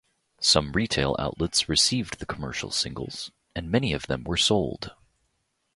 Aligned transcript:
Some 0.39 0.71
retail 0.71 1.15
outlets 1.19 1.69
received 1.69 2.17
the 2.17 2.25
commercial 2.25 2.71
singles, 2.71 3.29
and 3.55 3.69
many 3.69 3.93
of 3.93 4.07
them 4.07 4.23
were 4.23 4.35
sold. 4.35 4.95